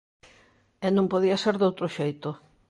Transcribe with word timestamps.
E 0.85 0.87
non 0.95 1.09
podía 1.13 1.41
ser 1.43 1.55
doutro 1.57 1.85
xeito. 1.97 2.29